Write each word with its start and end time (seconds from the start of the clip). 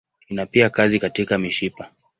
Ina 0.29 0.45
pia 0.45 0.69
kazi 0.69 0.99
katika 0.99 1.37
mishipa. 1.37 1.89